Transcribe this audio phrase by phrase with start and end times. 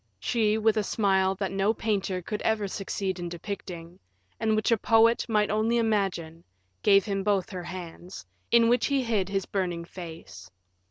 [0.19, 3.99] She, with a smile that no painter could ever succeed in depicting,
[4.39, 6.43] and which a poet might only imagine,
[6.81, 10.49] gave him both her hands, in which he hid his burning face.